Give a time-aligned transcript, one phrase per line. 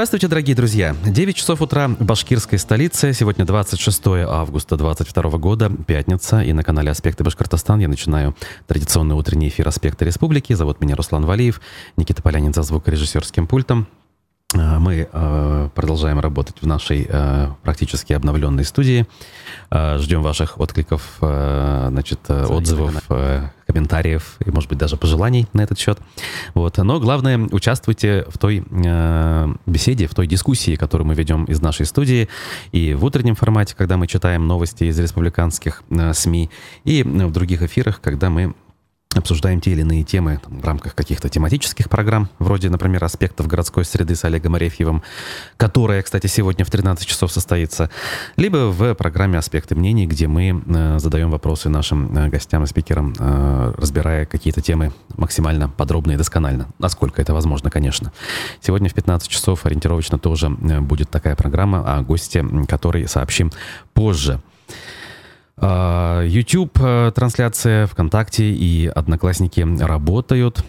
[0.00, 0.96] Здравствуйте, дорогие друзья.
[1.04, 3.12] 9 часов утра в башкирской столице.
[3.12, 6.40] Сегодня 26 августа 2022 года, пятница.
[6.40, 8.34] И на канале «Аспекты Башкортостан» я начинаю
[8.66, 10.54] традиционный утренний эфир «Аспекты Республики».
[10.54, 11.60] Зовут меня Руслан Валиев.
[11.98, 13.88] Никита Полянин за звукорежиссерским пультом.
[14.52, 19.06] А, мы а, продолжаем работать в нашей а, практически обновленной студии.
[19.72, 23.06] Ждем ваших откликов, значит, отзывов,
[23.66, 25.98] комментариев и, может быть, даже пожеланий на этот счет.
[26.54, 26.76] Вот.
[26.78, 28.64] Но главное, участвуйте в той
[29.66, 32.28] беседе, в той дискуссии, которую мы ведем из нашей студии
[32.72, 36.50] и в утреннем формате, когда мы читаем новости из республиканских СМИ,
[36.82, 38.54] и в других эфирах, когда мы
[39.14, 43.84] обсуждаем те или иные темы там, в рамках каких-то тематических программ, вроде, например, аспектов городской
[43.84, 45.02] среды с Олегом Арефьевым,
[45.56, 47.90] которая, кстати, сегодня в 13 часов состоится,
[48.36, 53.12] либо в программе «Аспекты мнений», где мы э, задаем вопросы нашим э, гостям и спикерам,
[53.18, 58.12] э, разбирая какие-то темы максимально подробно и досконально, насколько это возможно, конечно.
[58.60, 63.50] Сегодня в 15 часов ориентировочно тоже э, будет такая программа о госте, который сообщим
[63.92, 64.34] позже.
[64.34, 64.99] А,
[65.62, 70.64] YouTube э, трансляция, ВКонтакте и Одноклассники работают.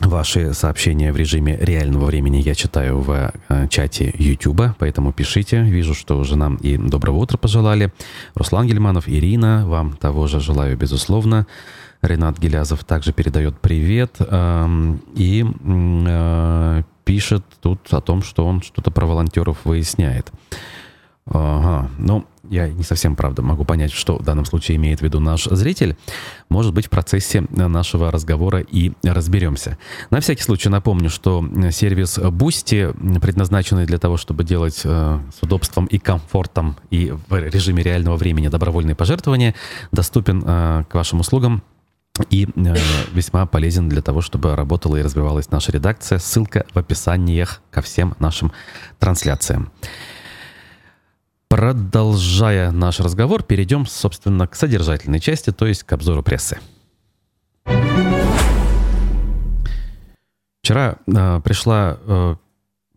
[0.00, 5.62] Ваши сообщения в режиме реального времени я читаю в э, чате YouTube, поэтому пишите.
[5.62, 7.92] Вижу, что уже нам и доброго утра пожелали.
[8.34, 11.46] Руслан Гельманов, Ирина, вам того же желаю, безусловно.
[12.02, 18.90] Ренат Гелязов также передает привет эм, и э, пишет тут о том, что он что-то
[18.90, 20.30] про волонтеров выясняет.
[21.28, 25.18] Ага, ну, я не совсем, правда, могу понять, что в данном случае имеет в виду
[25.18, 25.96] наш зритель.
[26.48, 29.76] Может быть, в процессе нашего разговора и разберемся.
[30.10, 35.86] На всякий случай напомню, что сервис Boosty, предназначенный для того, чтобы делать э, с удобством
[35.86, 39.54] и комфортом и в режиме реального времени добровольные пожертвования,
[39.90, 41.62] доступен э, к вашим услугам
[42.30, 42.74] и э,
[43.12, 46.18] весьма полезен для того, чтобы работала и развивалась наша редакция.
[46.18, 48.52] Ссылка в описаниях ко всем нашим
[49.00, 49.72] трансляциям.
[51.48, 56.58] Продолжая наш разговор, перейдем, собственно, к содержательной части, то есть к обзору прессы.
[60.62, 62.34] Вчера э, пришла э,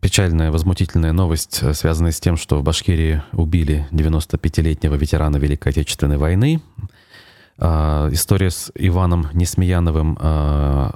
[0.00, 6.16] печальная, возмутительная новость, э, связанная с тем, что в Башкирии убили 95-летнего ветерана Великой Отечественной
[6.16, 6.60] войны.
[7.58, 10.90] Э, история с Иваном Несмеяновым э,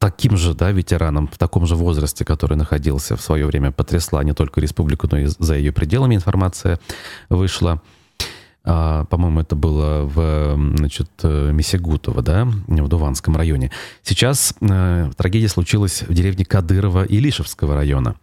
[0.00, 4.32] таким же да, ветераном в таком же возрасте, который находился в свое время, потрясла не
[4.32, 6.80] только республику, но и за ее пределами информация
[7.28, 7.82] вышла.
[8.64, 13.70] А, по-моему, это было в значит, Месегутово, да, в Дуванском районе.
[14.02, 18.16] Сейчас э, трагедия случилась в деревне Кадырова и Лишевского района.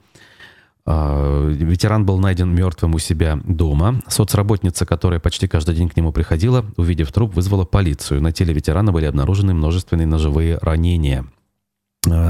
[0.87, 4.01] А, ветеран был найден мертвым у себя дома.
[4.07, 8.21] Соцработница, которая почти каждый день к нему приходила, увидев труп, вызвала полицию.
[8.21, 11.36] На теле ветерана были обнаружены множественные ножевые ранения– Э,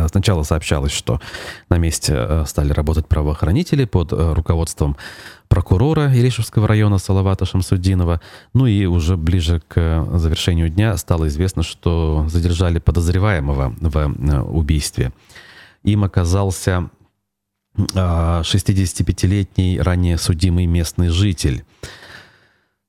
[0.10, 1.20] сначала сообщалось, что
[1.70, 4.98] на месте э, стали работать правоохранители под э, руководством
[5.48, 8.22] прокурора Иришевского района Салавата Шамсудинова.
[8.54, 15.14] Ну и уже ближе к завершению дня стало известно, что задержали подозреваемого в убийстве.
[15.84, 16.90] Им оказался
[17.78, 21.64] 65-летний ранее судимый местный житель.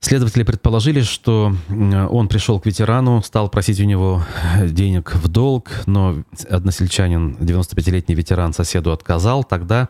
[0.00, 4.22] Следователи предположили, что он пришел к ветерану, стал просить у него
[4.62, 9.42] денег в долг, но односельчанин, 95-летний ветеран, соседу отказал.
[9.42, 9.88] Тогда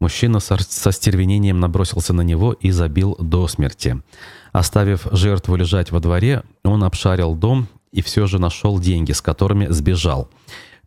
[0.00, 4.00] мужчина со, со стервенением набросился на него и забил до смерти.
[4.52, 9.66] Оставив жертву лежать во дворе, он обшарил дом и все же нашел деньги, с которыми
[9.68, 10.30] сбежал.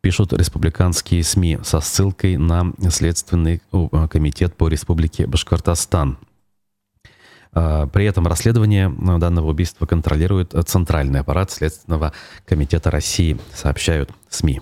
[0.02, 3.62] Пишут республиканские СМИ со ссылкой на Следственный
[4.10, 6.18] комитет по республике Башкортостан.
[7.54, 12.14] А, при этом расследование данного убийства контролирует Центральный аппарат Следственного
[12.46, 14.62] комитета России, сообщают СМИ.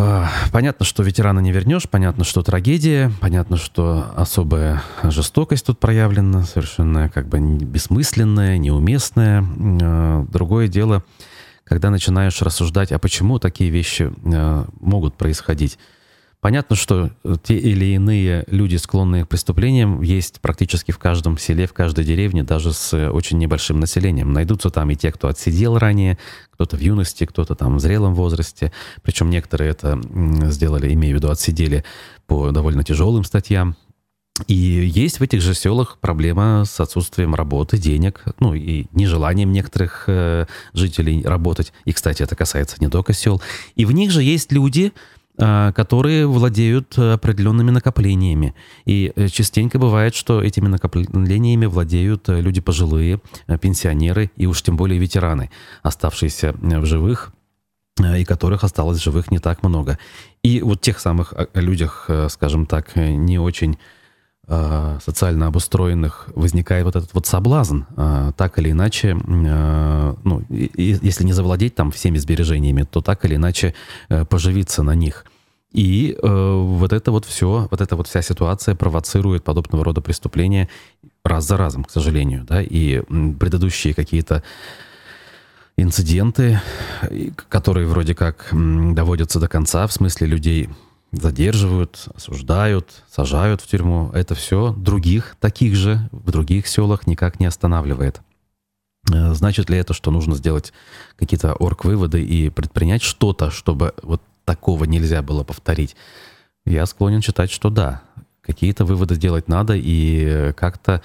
[0.00, 6.44] А, понятно, что ветерана не вернешь, понятно, что трагедия, понятно, что особая жестокость тут проявлена,
[6.44, 9.44] совершенно как бы бессмысленная, неуместная.
[9.82, 11.04] А, другое дело,
[11.64, 14.12] когда начинаешь рассуждать, а почему такие вещи
[14.80, 15.78] могут происходить.
[16.40, 21.66] Понятно, что э, те или иные люди, склонные к преступлениям, есть практически в каждом селе,
[21.66, 24.32] в каждой деревне, даже с э, очень небольшим населением.
[24.32, 26.16] Найдутся там и те, кто отсидел ранее,
[26.52, 28.72] кто-то в юности, кто-то там в зрелом возрасте.
[29.02, 30.00] Причем некоторые это
[30.50, 31.84] сделали, имею в виду, отсидели
[32.28, 33.76] по довольно тяжелым статьям.
[34.46, 40.04] И есть в этих же селах проблема с отсутствием работы, денег, ну и нежеланием некоторых
[40.06, 41.72] э, жителей работать.
[41.84, 43.42] И, кстати, это касается не только сел.
[43.74, 44.92] И в них же есть люди,
[45.38, 48.54] которые владеют определенными накоплениями.
[48.84, 54.62] И э, частенько бывает, что этими накоплениями владеют э, люди пожилые, э, пенсионеры и уж
[54.62, 55.50] тем более ветераны,
[55.82, 57.32] оставшиеся в живых
[58.00, 59.98] и которых осталось живых не так много.
[60.42, 63.78] И вот тех самых э, людях, э, скажем так, не очень
[65.04, 67.82] социально обустроенных возникает вот этот вот соблазн,
[68.36, 73.74] так или иначе, ну, если не завладеть там всеми сбережениями, то так или иначе
[74.28, 75.26] поживиться на них.
[75.72, 80.68] И э, вот это вот все, вот эта вот вся ситуация провоцирует подобного рода преступления
[81.24, 83.02] раз за разом, к сожалению, да, и
[83.38, 84.42] предыдущие какие-то
[85.76, 86.60] инциденты,
[87.50, 90.70] которые вроде как доводятся до конца, в смысле людей
[91.12, 94.10] задерживают, осуждают, сажают в тюрьму.
[94.12, 98.20] Это все других таких же в других селах никак не останавливает.
[99.12, 100.72] Э, значит ли это, что нужно сделать
[101.16, 105.96] какие-то орг-выводы и предпринять что-то, чтобы вот такого нельзя было повторить?
[106.66, 108.02] Я склонен считать, что да.
[108.42, 111.02] Какие-то выводы сделать надо и как-то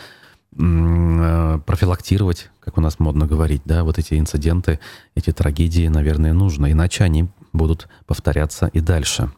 [0.56, 4.80] Э, профилактировать, как у нас модно говорить, да, вот эти инциденты,
[5.16, 9.32] эти трагедии, наверное, нужно, иначе они будут повторяться и дальше.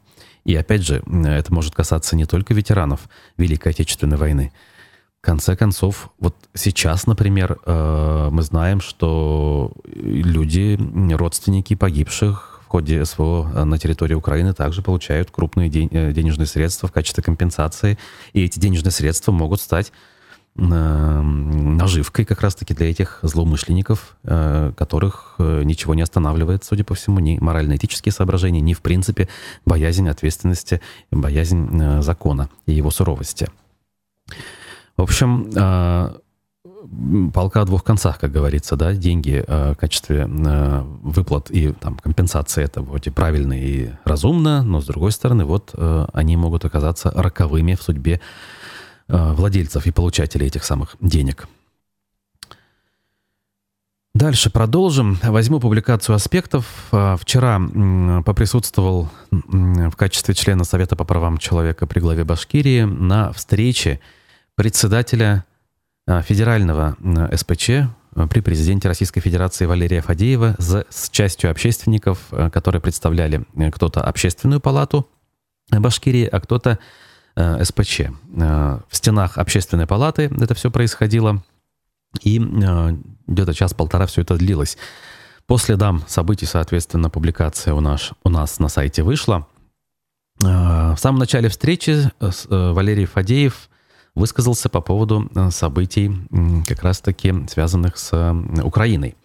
[0.45, 4.53] И опять же, это может касаться не только ветеранов Великой Отечественной войны.
[5.21, 10.77] В конце концов, вот сейчас, например, э, мы знаем, что люди,
[11.15, 16.92] родственники погибших в ходе СВО на территории Украины также получают крупные э, денежные средства в
[16.92, 17.97] качестве компенсации.
[18.33, 19.92] И эти денежные средства могут стать
[20.56, 27.19] наживкой как раз-таки для этих злоумышленников, э, которых э, ничего не останавливает, судя по всему,
[27.19, 29.28] ни морально-этические соображения, ни, в принципе,
[29.66, 30.80] боязнь ответственности,
[31.12, 33.50] боязнь э, закона и его суровости.
[34.96, 35.52] В общем,
[37.34, 42.81] полка о двух концах, как говорится, да, деньги в качестве выплат и там, компенсации это
[42.81, 45.75] вроде правильно и разумно, но с другой стороны, вот
[46.13, 48.22] они могут оказаться роковыми в судьбе
[49.07, 51.48] владельцев и получателей этих самых денег.
[54.16, 55.19] Дальше продолжим.
[55.24, 56.88] Возьму публикацию аспектов.
[56.94, 57.60] Э, вчера
[58.25, 64.00] поприсутствовал в качестве члена Совета по правам человека при главе Башкирии на встрече
[64.56, 65.44] председателя
[66.07, 66.96] э, федерального
[67.34, 67.69] СПЧ
[68.30, 72.19] при президенте Российской Федерации Валерия Фадеева с частью общественников,
[72.54, 73.44] которые представляли
[73.74, 75.10] кто-то общественную палату
[75.69, 76.80] Башкирии, а кто-то Э,
[77.36, 78.02] СПЧ.
[78.02, 81.44] Э, в стенах общественной палаты это все происходило,
[82.22, 82.98] и э,
[83.28, 84.78] где-то час-полтора все это длилось.
[85.48, 89.48] По следам событий, соответственно, публикация у нас, у нас на сайте вышла.
[90.40, 92.12] В самом начале встречи
[92.50, 93.70] Валерий Фадеев
[94.16, 96.12] высказался по поводу событий,
[96.68, 98.34] как раз-таки связанных с
[98.64, 99.16] Украиной.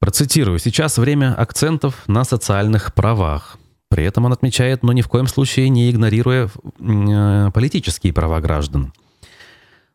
[0.00, 0.58] Процитирую.
[0.58, 3.56] «Сейчас время акцентов на социальных правах.
[3.92, 8.94] При этом он отмечает, но ни в коем случае не игнорируя э, политические права граждан.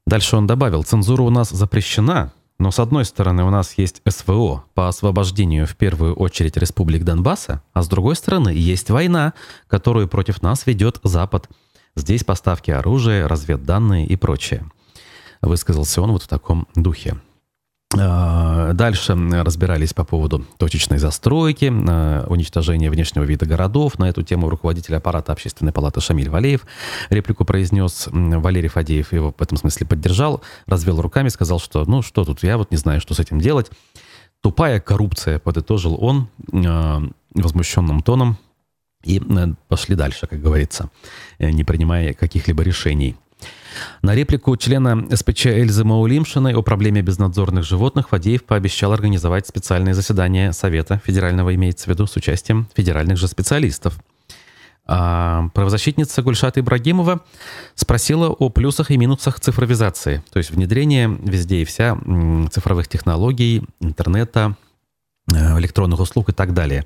[0.05, 4.65] Дальше он добавил, цензура у нас запрещена, но с одной стороны у нас есть СВО
[4.75, 9.33] по освобождению в первую очередь республик Донбасса, а с другой стороны есть война,
[9.67, 11.49] которую против нас ведет Запад.
[11.95, 14.69] Здесь поставки оружия, разведданные и прочее.
[15.41, 17.17] Высказался он вот в таком духе.
[17.99, 23.97] А, дальше разбирались по поводу точечной застройки, а, уничтожения внешнего вида городов.
[23.99, 26.65] На эту тему руководитель аппарата Общественной палаты Шамиль Валеев
[27.09, 28.07] реплику произнес.
[28.11, 32.57] Валерий Фадеев его в этом смысле поддержал, развел руками, сказал, что ну что тут, я
[32.57, 33.71] вот не знаю, что с этим делать.
[34.41, 37.01] Тупая коррупция, подытожил он а,
[37.33, 38.37] возмущенным тоном.
[39.03, 39.21] И
[39.67, 40.89] пошли дальше, как говорится,
[41.39, 43.15] не принимая каких-либо решений.
[44.01, 50.53] На реплику члена СПЧ Эльзы Маулимшиной о проблеме безнадзорных животных Фадеев пообещал организовать специальное заседание
[50.53, 53.99] Совета федерального, имеется в виду, с участием федеральных же специалистов.
[54.85, 57.19] А правозащитница Гульшат Ибрагимова
[57.75, 61.97] спросила о плюсах и минусах цифровизации, то есть внедрение везде и вся
[62.51, 64.55] цифровых технологий, интернета,
[65.29, 66.85] э, электронных услуг и так далее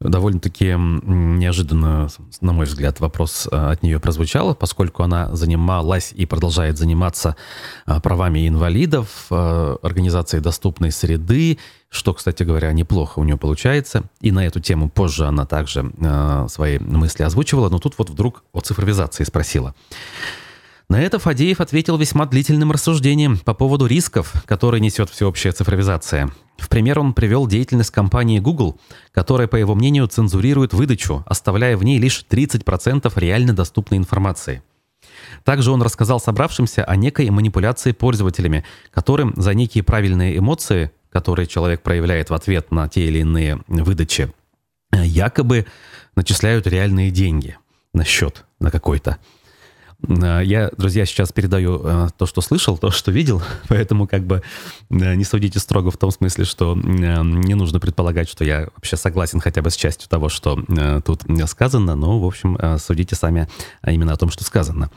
[0.00, 2.08] довольно-таки неожиданно,
[2.40, 7.36] на мой взгляд, вопрос э, от нее прозвучал, поскольку она занималась и продолжает заниматься
[7.86, 14.04] э, правами инвалидов, э, организацией доступной среды, что, кстати говоря, неплохо у нее получается.
[14.20, 15.90] И на эту тему позже она также
[16.48, 19.74] свои мысли озвучивала, но тут вот вдруг о цифровизации спросила.
[20.88, 26.30] На это Фадеев ответил весьма длительным рассуждением по поводу рисков, которые несет всеобщая цифровизация.
[26.56, 28.80] В пример он привел деятельность компании Google,
[29.12, 34.62] которая, по его мнению, цензурирует выдачу, оставляя в ней лишь 30% реально доступной информации.
[35.44, 41.82] Также он рассказал собравшимся о некой манипуляции пользователями, которым за некие правильные эмоции, которые человек
[41.82, 44.32] проявляет в ответ на те или иные выдачи,
[44.90, 45.66] якобы
[46.16, 47.58] начисляют реальные деньги
[47.92, 49.18] на счет, на какой-то.
[50.06, 54.42] Э, я, друзья, сейчас передаю э, то, что слышал, то, что видел, поэтому как бы
[54.90, 59.62] не судите строго в том смысле, что не нужно предполагать, что я вообще согласен хотя
[59.62, 60.58] бы с частью того, что
[61.04, 63.48] тут сказано, но, в общем, судите сами
[63.86, 64.90] именно о том, что сказано.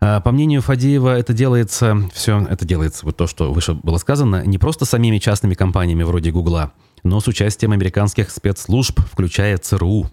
[0.00, 4.58] По мнению Фадеева, это делается, все это делается, вот то, что выше было сказано, не
[4.58, 6.72] просто самими частными компаниями вроде Гугла,
[7.04, 10.10] но с участием американских спецслужб, включая ЦРУ.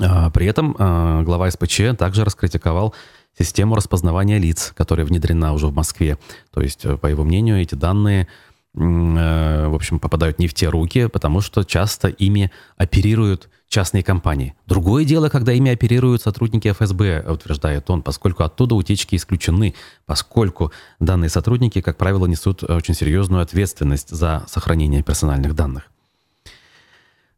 [0.00, 2.94] А, при этом а, глава СПЧ также раскритиковал
[3.38, 6.18] систему распознавания лиц, которая внедрена уже в Москве.
[6.52, 8.28] То есть, э, по его мнению, эти данные
[8.74, 14.54] э, в общем, попадают не в те руки, потому что часто ими оперируют частные компании.
[14.66, 21.30] Другое дело, когда ими оперируют сотрудники ФСБ, утверждает он, поскольку оттуда утечки исключены, поскольку данные
[21.30, 25.90] сотрудники, как правило, несут очень серьезную ответственность за сохранение персональных данных.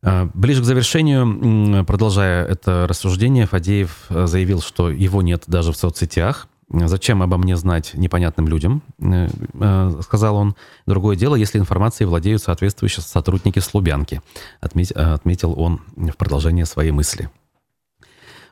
[0.06, 5.76] А, ближе к завершению, продолжая это рассуждение, Фадеев э, заявил, что его нет даже в
[5.76, 6.46] соцсетях.
[6.68, 10.56] «Зачем обо мне знать непонятным людям?» э, э,— сказал он.
[10.84, 14.20] «Другое дело, если информацией владеют соответствующие сотрудники Слубянки»,—
[14.60, 17.30] отметил он в продолжение своей мысли.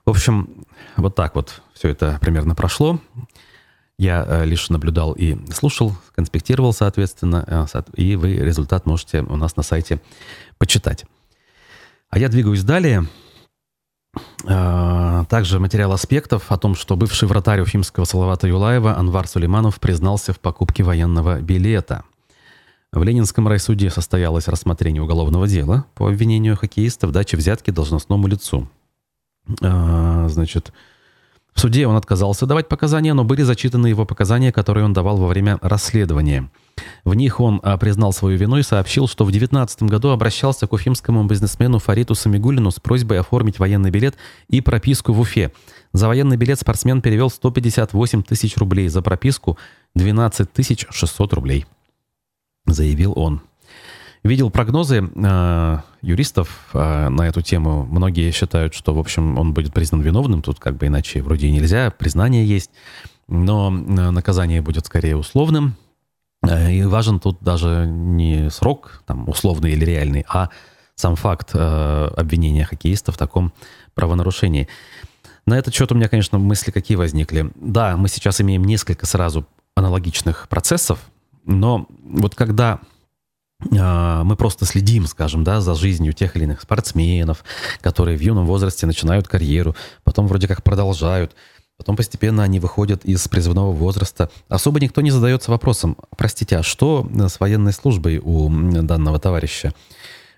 [0.06, 0.64] В общем,
[0.96, 2.98] вот так вот все это примерно прошло.
[3.98, 10.00] Я лишь наблюдал и слушал, конспектировал, соответственно, и вы результат можете у нас на сайте
[10.58, 11.04] почитать.
[12.12, 13.06] А я двигаюсь далее.
[14.46, 20.34] А, также материал аспектов о том, что бывший вратарь уфимского Салавата Юлаева Анвар Сулейманов признался
[20.34, 22.04] в покупке военного билета.
[22.92, 28.68] В Ленинском райсуде состоялось рассмотрение уголовного дела по обвинению хоккеиста в даче взятки должностному лицу.
[29.62, 30.70] А, значит,
[31.54, 35.28] в суде он отказался давать показания, но были зачитаны его показания, которые он давал во
[35.28, 36.50] время расследования.
[37.04, 40.72] В них он а, признал свою вину и сообщил, что в 2019 году обращался к
[40.72, 44.16] уфимскому бизнесмену Фариту Самигулину с просьбой оформить военный билет
[44.48, 45.52] и прописку в Уфе.
[45.92, 49.58] За военный билет спортсмен перевел 158 тысяч рублей, за прописку
[49.94, 50.48] 12
[50.90, 51.66] 600 рублей,
[52.66, 53.42] заявил он.
[54.24, 57.84] Видел прогнозы э, юристов э, на эту тему.
[57.90, 60.42] Многие считают, что, в общем, он будет признан виновным.
[60.42, 62.70] Тут как бы иначе вроде нельзя, признание есть.
[63.26, 65.74] Но наказание будет скорее условным.
[66.42, 70.50] Э, и важен тут даже не срок, там, условный или реальный, а
[70.94, 73.52] сам факт э, обвинения хоккеиста в таком
[73.94, 74.68] правонарушении.
[75.46, 77.50] На этот счет у меня, конечно, мысли какие возникли.
[77.56, 81.00] Да, мы сейчас имеем несколько сразу аналогичных процессов,
[81.44, 82.80] но вот когда
[83.78, 87.44] а, мы просто следим, скажем, да, за жизнью тех или иных спортсменов,
[87.80, 91.34] которые в юном возрасте начинают карьеру, потом вроде как продолжают,
[91.82, 94.30] потом постепенно они выходят из призывного возраста.
[94.48, 99.74] Особо никто не задается вопросом, простите, а что с военной службой у данного товарища?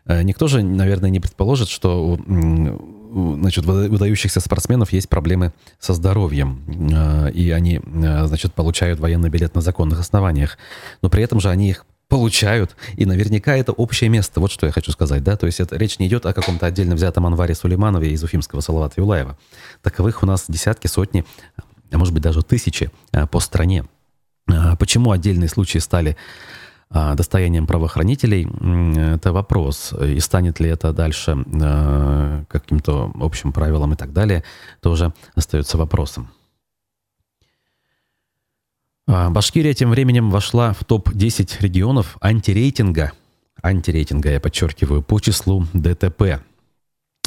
[0.06, 6.64] Э, никто же, наверное, не предположит, что у значит, выдающихся спортсменов есть проблемы со здоровьем,
[6.66, 10.56] э, и они, э, значит, получают военный билет на законных основаниях.
[11.02, 12.76] Но при этом же они их получают.
[12.96, 14.40] И наверняка это общее место.
[14.40, 15.36] Вот что я хочу сказать, да.
[15.36, 19.00] То есть это, речь не идет о каком-то отдельно взятом Анваре Сулейманове из уфимского Салавата
[19.00, 19.38] Юлаева.
[19.82, 21.24] Таковых у нас десятки, сотни,
[21.90, 23.84] а может быть даже тысячи а, по стране.
[24.48, 26.16] А, почему отдельные случаи стали
[26.90, 28.46] а, достоянием правоохранителей,
[29.16, 29.92] это вопрос.
[30.00, 31.36] И станет ли это дальше
[32.48, 34.44] каким-то общим правилом и так далее,
[34.80, 36.30] тоже остается вопросом.
[39.06, 43.12] А, Башкирия тем временем вошла в топ-10 регионов антирейтинга,
[43.62, 46.40] антирейтинга, я подчеркиваю, по числу ДТП.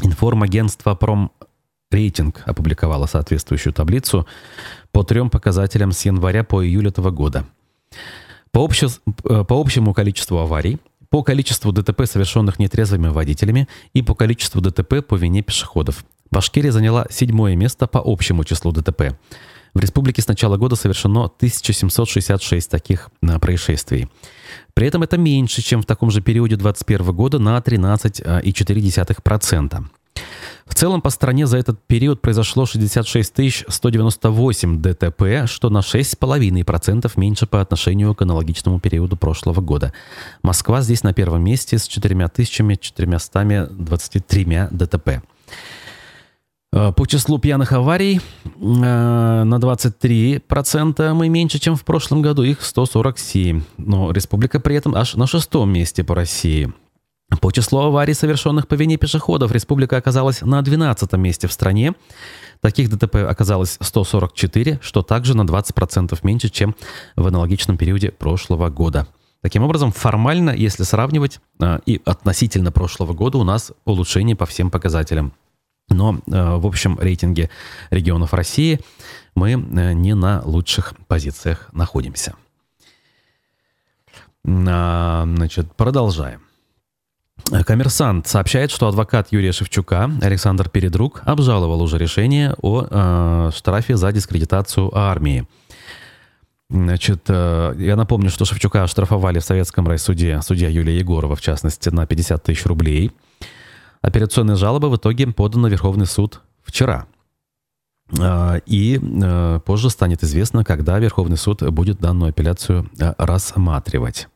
[0.02, 4.28] Информагентство Промрейтинг опубликовало соответствующую таблицу
[4.92, 7.46] по трем показателям с января по июль этого года.
[8.52, 8.88] По, обще...
[9.24, 10.80] по общему количеству аварий,
[11.10, 16.04] по количеству ДТП, совершенных нетрезвыми водителями, и по количеству ДТП по вине пешеходов.
[16.32, 19.16] Башкирия заняла седьмое место по общему числу ДТП.
[19.74, 24.10] В республике с начала года совершено 1766 таких а, происшествий.
[24.74, 29.84] При этом это меньше, чем в таком же периоде 2021 года на 13,4%.
[30.66, 37.48] В целом по стране за этот период произошло 66 198 ДТП, что на 6,5% меньше
[37.48, 39.94] по отношению к аналогичному периоду прошлого года.
[40.44, 45.22] Москва здесь на первом месте с 4423 ДТП.
[46.78, 52.62] Э, по числу пьяных аварий э, на 23% мы меньше, чем в прошлом году, их
[52.62, 53.64] 147.
[53.78, 56.72] Но республика при этом аж на шестом месте по России.
[57.42, 61.94] По числу аварий, совершенных по вине пешеходов, республика оказалась на 12 месте в стране.
[62.62, 66.76] Таких ДТП оказалось 144, что также на 20% меньше, чем
[67.16, 69.08] в аналогичном периоде прошлого года.
[69.42, 74.70] Таким образом, формально, если сравнивать, э, и относительно прошлого года у нас улучшение по всем
[74.70, 75.34] показателям.
[75.90, 77.50] Но в общем рейтинге
[77.90, 78.80] регионов России
[79.36, 82.36] мы не на лучших позициях находимся.
[84.44, 86.48] Значит, продолжаем.
[87.66, 94.12] Коммерсант сообщает, что адвокат Юрия Шевчука Александр Передрук обжаловал уже решение о э, штрафе за
[94.12, 95.48] дискредитацию армии.
[96.70, 101.88] Значит, э, я напомню, что Шевчука оштрафовали в Советском райсуде судья Юлия Егорова, в частности,
[101.88, 103.12] на 50 тысяч рублей.
[104.02, 107.08] Операционная жалоба в итоге подана в Верховный суд вчера.
[108.18, 114.28] Э, и э, позже станет известно, когда Верховный суд будет данную апелляцию э, рассматривать.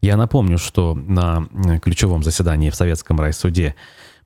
[0.00, 1.48] Я напомню, что на
[1.82, 3.74] ключевом заседании в Советском райсуде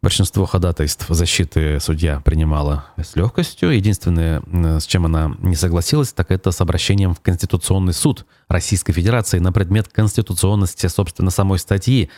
[0.02, 3.70] большинство ходатайств защиты судья принимала с легкостью.
[3.70, 4.42] Единственное,
[4.80, 9.52] с чем она не согласилась, так это с обращением в Конституционный суд Российской Федерации на
[9.52, 12.10] предмет конституционности, собственно, самой статьи,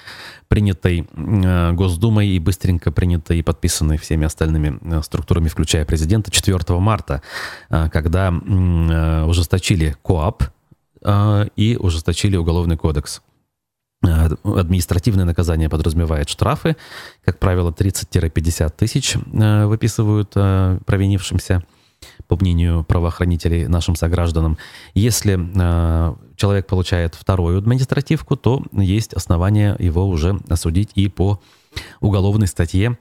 [0.48, 6.58] принятой э, Госдумой и быстренько принятой и подписанной всеми остальными э, структурами, включая президента, 4
[6.80, 7.22] марта,
[7.68, 10.44] э, когда ужесточили КОАП
[11.54, 13.20] и ужесточили Уголовный кодекс.
[14.06, 16.76] Э, административное наказание подразумевает штрафы.
[17.24, 21.62] Как правило, 30-50 тысяч э, выписывают э, провинившимся,
[22.28, 24.58] по мнению правоохранителей, нашим согражданам.
[24.92, 25.34] Если
[26.36, 31.40] человек получает вторую административку, то есть основания его уже осудить и по
[32.00, 32.98] уголовной статье,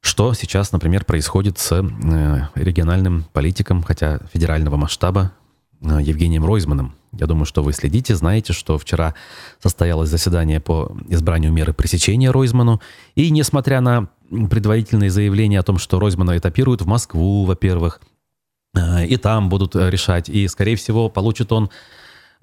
[0.00, 1.72] что сейчас, например, происходит с
[2.54, 5.32] региональным политиком, хотя федерального масштаба,
[5.80, 6.94] Евгением Ройзманом.
[7.18, 9.14] Я думаю, что вы следите, знаете, что вчера
[9.62, 12.80] состоялось заседание по избранию меры пресечения Ройзману.
[13.14, 18.00] И несмотря на предварительные заявления о том, что Ройзмана этапируют в Москву, во-первых,
[18.74, 21.70] э, и там будут решать, и, скорее всего, получит он Э,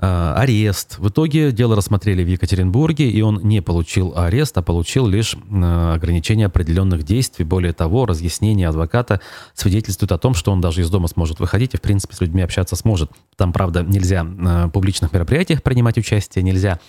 [0.06, 1.00] арест.
[1.00, 5.94] В итоге дело рассмотрели в Екатеринбурге, и он не получил арест, а получил лишь э,
[5.94, 7.46] ограничение определенных действий.
[7.46, 9.22] Более того, разъяснение адвоката
[9.54, 12.42] свидетельствует о том, что он даже из дома сможет выходить и, в принципе, с людьми
[12.42, 13.12] общаться сможет.
[13.38, 16.80] Там, правда, нельзя в публичных мероприятиях принимать участие, нельзя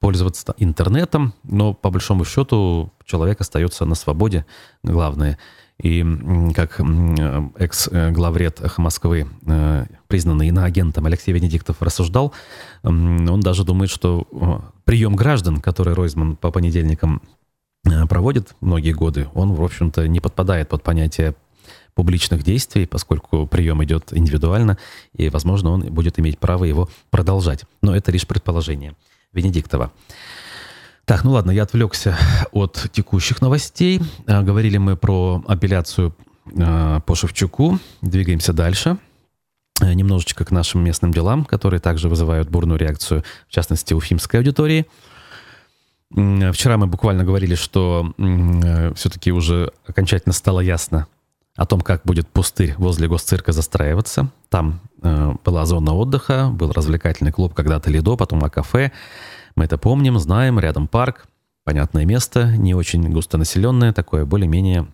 [0.00, 4.46] пользоваться интернетом, но, по большому счету, человек остается на свободе,
[4.82, 5.38] главное–
[5.82, 6.04] и
[6.54, 6.80] как
[7.56, 12.32] экс-главред Москвы, э, признанный иноагентом Алексей Венедиктов рассуждал,
[12.82, 17.22] он даже думает, что прием граждан, который Ройзман по понедельникам
[17.86, 21.34] э, проводит многие годы, он, в общем-то, не подпадает под понятие
[21.94, 24.78] публичных действий, поскольку прием идет индивидуально,
[25.16, 27.64] и, возможно, он будет иметь право его продолжать.
[27.82, 28.94] Но это лишь предположение
[29.32, 29.92] Венедиктова.
[31.04, 32.16] Так, ну ладно, я отвлекся
[32.52, 34.00] от текущих новостей.
[34.26, 36.14] А, говорили мы про апелляцию
[36.58, 37.78] а, по Шевчуку.
[38.00, 38.96] Двигаемся дальше.
[39.82, 44.40] А, немножечко к нашим местным делам, которые также вызывают бурную реакцию, в частности, у фимской
[44.40, 44.86] аудитории.
[46.10, 48.12] Вчера мы буквально говорили, что
[48.94, 51.08] все-таки уже окончательно стало ясно
[51.56, 54.28] о том, как будет пустырь возле госцирка застраиваться.
[54.48, 58.92] Там была зона отдыха, был развлекательный клуб, когда-то Лидо, потом А-кафе.
[59.56, 61.26] Мы это помним, знаем, рядом парк,
[61.64, 64.88] понятное место, не очень густонаселенное, такое более-менее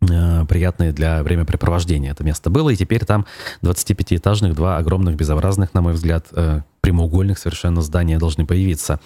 [0.00, 3.24] э, приятное для времяпрепровождения это место было, и теперь там
[3.62, 8.98] 25-этажных, два огромных, безобразных, на мой взгляд, э, прямоугольных совершенно здания должны появиться.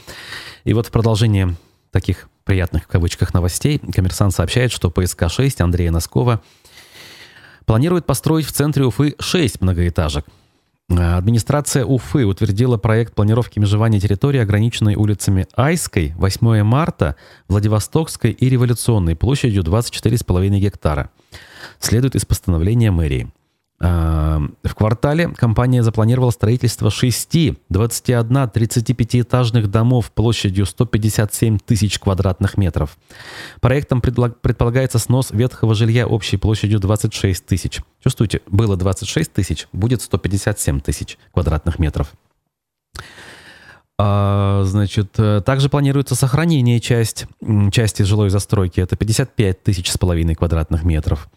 [0.64, 1.54] И вот в продолжение
[1.90, 6.40] таких приятных в кавычках новостей коммерсант сообщает, что ПСК-6 Андрея Носкова
[7.66, 10.24] планирует построить в центре Уфы 6 многоэтажек–
[10.90, 17.16] Администрация Уфы утвердила проект планировки межевания территории, ограниченной улицами Айской, 8 марта,
[17.48, 21.10] Владивостокской и Революционной площадью 24,5 гектара.
[21.78, 23.30] Следует из постановления мэрии.
[23.80, 32.98] В квартале компания запланировала строительство 6, 21, 35-этажных домов площадью 157 тысяч квадратных метров.
[33.60, 37.80] Проектом предполагается снос ветхого жилья общей площадью 26 тысяч.
[38.02, 42.12] Чувствуете, было 26 тысяч, будет 157 тысяч квадратных метров.
[44.00, 47.26] А, значит, э, также планируется сохранение часть,
[47.72, 48.80] части жилой застройки.
[48.80, 51.28] Это 55 тысяч с половиной квадратных метров.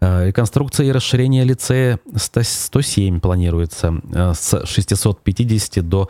[0.00, 6.08] Э, реконструкция и расширение лицея 107 планируется э, с 650 до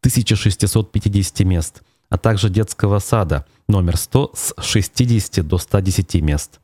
[0.00, 6.60] 1650 мест, а также детского сада номер 100 с 60 до 110 мест.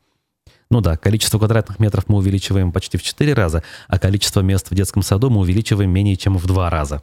[0.71, 4.75] Ну да, количество квадратных метров мы увеличиваем почти в 4 раза, а количество мест в
[4.75, 7.01] детском саду мы увеличиваем менее чем в 2 раза.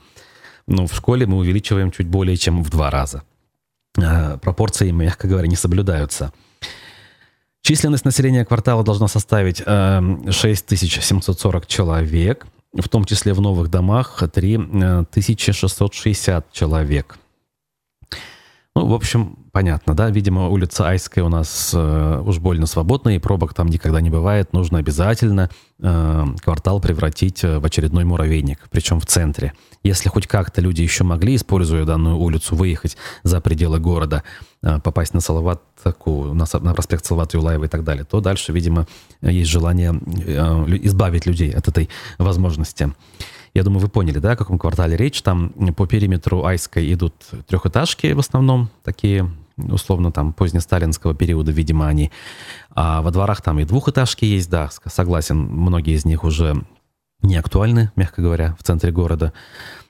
[0.67, 3.23] Ну, в школе мы увеличиваем чуть более чем в 2 раза.
[3.97, 6.33] Э, пропорции, мягко говоря, не соблюдаются.
[7.63, 16.53] Численность населения квартала должна составить э, 6740 человек, в том числе в новых домах 3660
[16.53, 17.19] человек.
[18.75, 20.11] Ну, в общем, понятно, да?
[20.11, 24.53] Видимо, улица Айская у нас э, уж больно свободная, и пробок там никогда не бывает.
[24.53, 29.53] Нужно обязательно э, квартал превратить э, в очередной муравейник, причем в центре.
[29.85, 34.23] Если хоть как-то люди еще могли, используя данную улицу, выехать за пределы города,
[34.63, 38.87] э, попасть на Салават, на, на проспект Салават Юлаева и так далее, то дальше, видимо,
[39.21, 42.93] есть желание э, избавить людей от этой возможности.
[43.55, 45.21] Я думаю, вы поняли, да, о каком квартале речь.
[45.21, 47.15] Там по периметру Айской идут
[47.47, 52.11] трехэтажки в основном, такие условно там позднесталинского периода, видимо, они.
[52.71, 56.65] А во дворах там и двухэтажки есть, да, согласен, многие из них уже
[57.23, 59.33] не актуальны, мягко говоря, в центре города.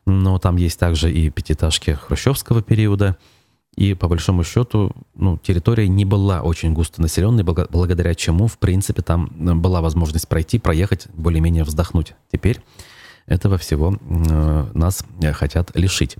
[0.06, 3.16] Но там есть также и пятиэтажки хрущевского периода.
[3.74, 9.30] И по большому счету, ну, территория не была очень густонаселенной, благодаря чему, в принципе, там
[9.62, 12.14] была возможность пройти, проехать, более-менее вздохнуть.
[12.30, 12.60] Теперь
[13.24, 16.16] этого всего э, нас хотят лишить.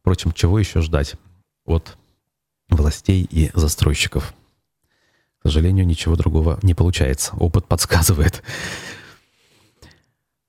[0.00, 1.14] Впрочем, чего еще ждать
[1.64, 1.96] от
[2.76, 4.34] властей и застройщиков?
[5.40, 7.34] К сожалению, ничего другого не получается.
[7.36, 8.42] Опыт подсказывает.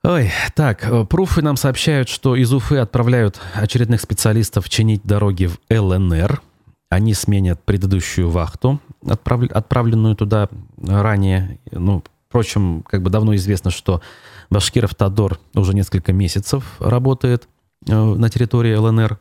[0.03, 5.59] Ой, так, э, пруфы нам сообщают, что из Уфы отправляют очередных специалистов чинить дороги в
[5.69, 6.41] ЛНР.
[6.89, 9.43] Они сменят предыдущую вахту, отправ...
[9.49, 11.57] отправленную туда ранее.
[11.71, 14.01] Ну, впрочем, как бы давно известно, что
[14.49, 17.47] Башкиров Тадор уже несколько месяцев работает
[17.88, 19.17] э, на территории ЛНР.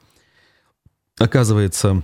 [1.19, 2.03] Оказывается,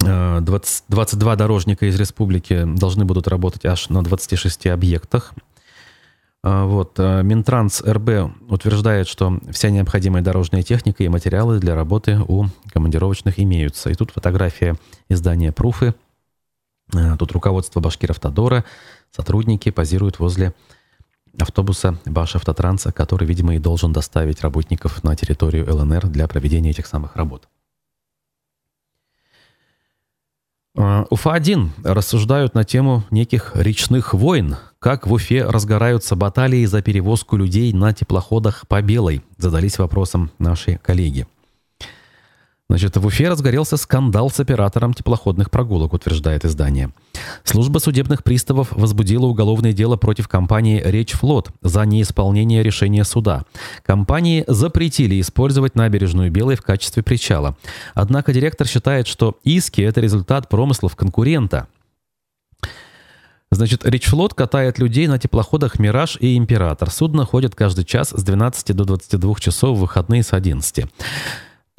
[0.00, 5.34] 20, э, 22 дорожника из республики должны будут работать аж на 26 объектах.
[6.42, 6.98] Э, вот.
[6.98, 13.90] Минтранс РБ утверждает, что вся необходимая дорожная техника и материалы для работы у командировочных имеются.
[13.90, 14.76] И тут фотография
[15.08, 15.94] издания «Пруфы».
[17.20, 18.64] Тут руководство Башкиров Тадора,
[19.12, 20.54] сотрудники позируют возле
[21.38, 27.16] автобуса Башавтотранса, который, видимо, и должен доставить работников на территорию ЛНР для проведения этих самых
[27.16, 27.48] работ.
[30.69, 30.69] А,
[31.10, 34.56] Уфа-1 рассуждают на тему неких речных войн.
[34.78, 39.22] Как в Уфе разгораются баталии за перевозку людей на теплоходах по Белой?
[39.36, 41.26] Задались вопросом наши коллеги.
[42.70, 46.92] Значит, в Уфе разгорелся скандал с оператором теплоходных прогулок, утверждает издание.
[47.42, 53.42] Служба судебных приставов возбудила уголовное дело против компании «Речь Флот» за неисполнение решения суда.
[53.84, 57.56] Компании запретили использовать набережную Белой в качестве причала.
[57.94, 61.66] Однако директор считает, что иски– это результат промыслов конкурента.
[63.50, 66.88] Значит, Ричфлот катает людей на теплоходах «Мираж» и «Император».
[66.88, 70.86] Судно ходит каждый час с 12 до 22 часов, в выходные с 11.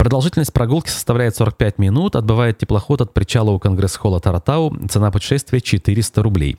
[0.02, 2.16] Продолжительность прогулки составляет 45 минут.
[2.16, 4.76] Отбывает теплоход от причала у Конгресс-холла Таратау.
[4.88, 6.58] Цена путешествия 400 рублей.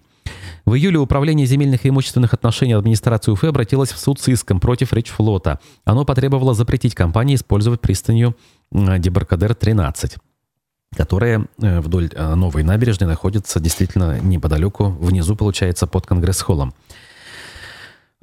[0.64, 4.94] В июле Управление земельных и имущественных отношений администрации Уфы обратилось в суд с иском против
[4.94, 5.60] Речфлота.
[5.84, 8.38] Оно потребовало запретить компании использовать пристанью
[8.72, 10.16] Дебаркадер-13
[10.96, 16.76] которая э, вдоль э, новой набережной находится действительно неподалеку, внизу, получается, под Конгресс-холлом.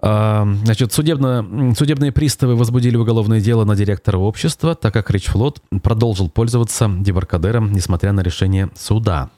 [0.03, 6.89] Значит, судебно, судебные приставы возбудили уголовное дело на директора общества, так как Ричфлот продолжил пользоваться
[6.89, 9.29] дебаркадером, несмотря на решение суда.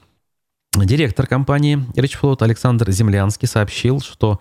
[0.75, 4.39] Директор компании Ричфлот Александр Землянский сообщил, что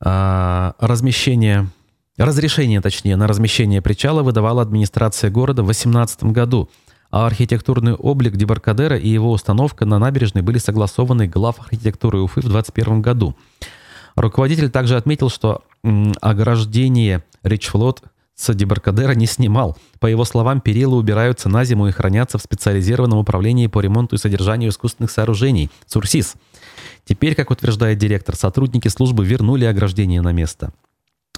[0.00, 1.68] а, размещение,
[2.16, 6.70] разрешение, точнее, на размещение причала выдавала администрация города в 2018 году,
[7.10, 12.48] а архитектурный облик дебаркадера и его установка на набережной были согласованы глав архитектуры Уфы в
[12.48, 13.36] 2021 году.
[14.20, 15.62] Руководитель также отметил, что
[16.20, 18.02] ограждение Ричфлот
[18.34, 19.76] с Дебаркадера не снимал.
[20.00, 24.18] По его словам, перила убираются на зиму и хранятся в специализированном управлении по ремонту и
[24.18, 26.34] содержанию искусственных сооружений «Сурсис».
[27.04, 30.72] Теперь, как утверждает директор, сотрудники службы вернули ограждение на место.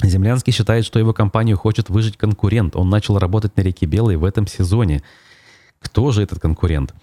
[0.02, 2.76] Землянский считает, что его компанию хочет выжить конкурент.
[2.76, 5.02] Он начал работать на реке Белой в этом сезоне.
[5.80, 6.94] Кто же этот конкурент?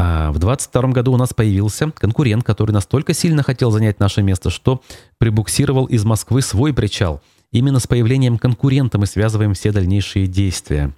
[0.00, 4.48] А в 22 году у нас появился конкурент, который настолько сильно хотел занять наше место,
[4.48, 4.80] что
[5.18, 7.20] прибуксировал из Москвы свой причал.
[7.50, 10.94] Именно с появлением конкурента мы связываем все дальнейшие действия.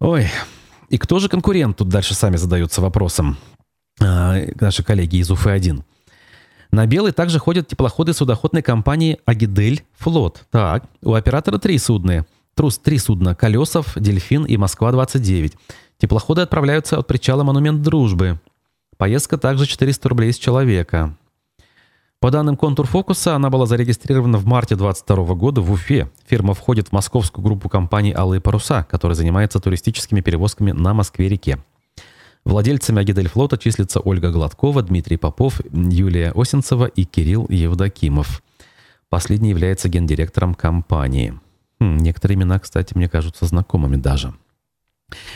[0.00, 0.26] Ой,
[0.88, 1.76] и кто же конкурент?
[1.76, 3.38] Тут дальше сами задаются вопросом.
[4.02, 5.84] А, наши коллеги из Уфы-1.
[6.72, 10.44] На Белый также ходят теплоходы судоходной компании «Агидель Флот».
[10.50, 12.26] Так, у оператора три судна.
[12.56, 15.54] Трус три судна «Колесов», «Дельфин» и «Москва-29».
[15.98, 18.40] Теплоходы отправляются от причала «Монумент Дружбы».
[18.96, 21.16] Поездка также 400 рублей с человека.
[22.20, 26.10] По данным Контур Фокуса, она была зарегистрирована в марте 2022 года в Уфе.
[26.26, 31.58] Фирма входит в московскую группу компаний «Алые паруса», которая занимается туристическими перевозками на Москве-реке.
[32.44, 38.42] Владельцами Агидельфлота числятся Ольга Гладкова, Дмитрий Попов, Юлия Осенцева и Кирилл Евдокимов.
[39.08, 41.38] Последний является гендиректором компании.
[41.80, 44.34] Хм, некоторые имена, кстати, мне кажутся знакомыми даже.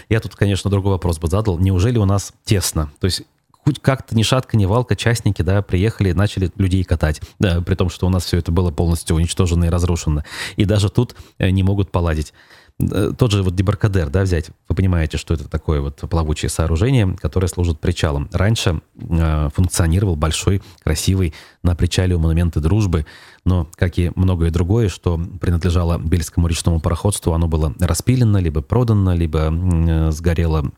[0.09, 1.59] Я тут, конечно, другой вопрос бы задал.
[1.59, 2.91] Неужели у нас тесно?
[3.01, 3.23] То есть
[3.69, 7.75] хоть как-то ни шатка, ни валка, частники, да, приехали и начали людей катать, да, при
[7.75, 10.23] том, что у нас все это было полностью уничтожено и разрушено.
[10.57, 12.33] И даже тут э, не могут поладить.
[12.81, 14.51] Э, тот же вот дебаркадер, да, взять.
[14.69, 18.29] Вы понимаете, что это такое вот плавучее сооружение, которое служит причалом.
[18.33, 23.05] Раньше э, функционировал большой, красивый на причале у монумента дружбы,
[23.45, 29.14] но, как и многое другое, что принадлежало Бельскому речному пароходству, оно было распилено, либо продано,
[29.14, 30.71] либо э, сгорело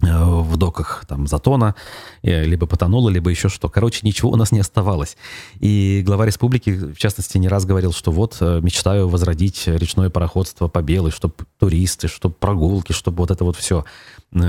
[0.00, 1.74] в доках там Затона,
[2.22, 3.68] э, либо потонуло, либо еще что.
[3.70, 5.16] Короче, ничего у нас не оставалось.
[5.58, 10.68] И глава республики, в частности, не раз говорил, что вот э, мечтаю возродить речное пароходство
[10.68, 13.84] по белой, чтобы туристы, чтобы прогулки, чтобы вот это вот все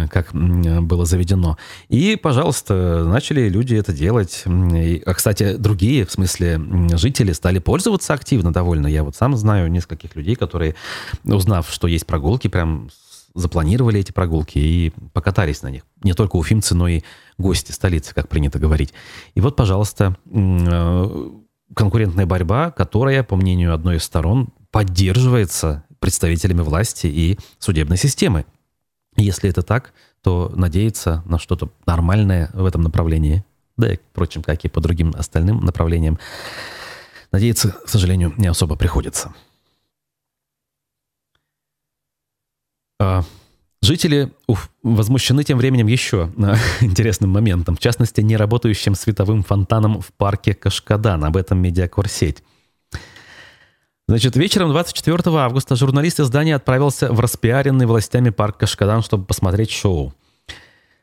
[0.10, 1.58] как было заведено.
[1.88, 4.44] И, пожалуйста, начали люди это делать.
[4.46, 6.60] А, кстати, другие, в смысле,
[6.94, 8.88] жители стали пользоваться активно довольно.
[8.88, 10.76] Я вот сам знаю нескольких людей, которые,
[11.24, 12.90] узнав, что есть прогулки, прям
[13.38, 15.84] запланировали эти прогулки и покатались на них.
[16.04, 17.02] Не только уфимцы, но и
[17.38, 18.94] гости столицы, как принято говорить.
[19.36, 21.30] И вот, пожалуйста, э,
[21.74, 28.46] конкурентная борьба, которая, по мнению одной из сторон, поддерживается представителями власти и судебной системы.
[29.16, 33.46] Если это так, то надеяться на что-то нормальное в этом направлении,
[33.78, 36.20] да и, впрочем, как и по другим остальным направлениям,
[37.32, 39.34] надеяться, к сожалению, не особо приходится.
[43.82, 46.32] Жители уф, возмущены тем временем еще
[46.82, 51.24] интересным моментом, в частности, неработающим световым фонтаном в парке Кашкадан.
[51.24, 52.44] Об этом медиакорсеть.
[54.10, 60.14] Значит, вечером 24 августа журналист издания отправился в распиаренный властями парк Кашкадан, чтобы посмотреть шоу.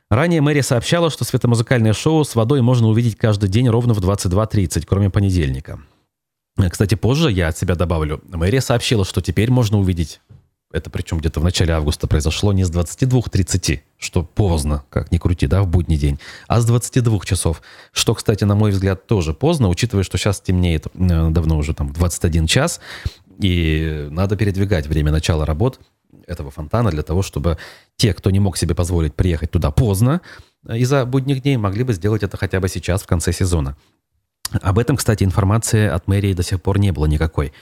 [0.09, 4.85] Ранее мэрия сообщала, что светомузыкальное шоу с водой можно увидеть каждый день ровно в 22.30,
[4.87, 5.79] кроме понедельника.
[6.69, 8.21] Кстати, позже я от себя добавлю.
[8.27, 10.21] Мэрия сообщила, что теперь можно увидеть
[10.75, 15.47] это причем где-то в начале августа произошло не с 22.30, что поздно, как ни крути,
[15.47, 17.61] да, в будний день, а с 22 часов.
[17.93, 21.93] Что, кстати, на мой взгляд, тоже поздно, учитывая, что сейчас темнеет э, давно уже там
[21.93, 22.81] 21 час,
[23.39, 25.79] и надо передвигать время начала работ
[26.27, 27.57] этого фонтана для того, чтобы
[27.95, 30.21] те, кто не мог себе позволить приехать туда поздно,
[30.67, 33.77] э, из-за будних дней могли бы сделать это хотя бы сейчас, в конце сезона.
[34.51, 37.53] Об этом, кстати, информации от мэрии до сих пор не было никакой.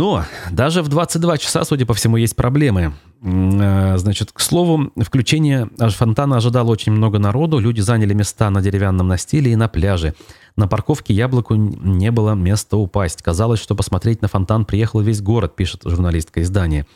[0.00, 2.94] Но даже в 22 часа, судя по всему, есть проблемы.
[3.22, 7.58] Э, значит, к слову, включение фонтана ожидало очень много народу.
[7.58, 10.14] Люди заняли места на деревянном настиле и на пляже.
[10.56, 13.20] На парковке яблоку не было места упасть.
[13.20, 16.86] Казалось, что посмотреть на фонтан приехал весь город, пишет журналистка издания.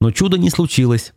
[0.00, 1.12] Но чудо не случилось.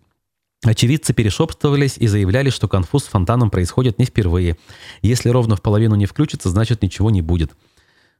[0.63, 4.57] Очевидцы перешептывались и заявляли, что конфуз с фонтаном происходит не впервые.
[5.01, 7.51] Если ровно в половину не включится, значит ничего не будет.